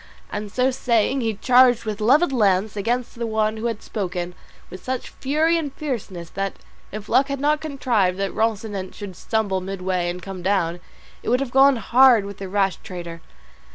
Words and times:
And 0.31 0.51
so 0.51 0.71
saying, 0.71 1.21
he 1.21 1.35
charged 1.35 1.85
with 1.85 2.01
levelled 2.01 2.33
lance 2.33 2.75
against 2.75 3.13
the 3.19 3.27
one 3.27 3.57
who 3.57 3.67
had 3.67 3.83
spoken, 3.83 4.33
with 4.71 4.83
such 4.83 5.09
fury 5.09 5.59
and 5.59 5.71
fierceness 5.71 6.31
that, 6.31 6.53
if 6.91 7.07
luck 7.07 7.27
had 7.27 7.39
not 7.39 7.61
contrived 7.61 8.17
that 8.17 8.33
Rocinante 8.33 8.95
should 8.95 9.15
stumble 9.15 9.61
midway 9.61 10.09
and 10.09 10.19
come 10.19 10.41
down, 10.41 10.79
it 11.21 11.29
would 11.29 11.39
have 11.39 11.51
gone 11.51 11.75
hard 11.75 12.25
with 12.25 12.39
the 12.39 12.49
rash 12.49 12.77
trader. 12.77 13.21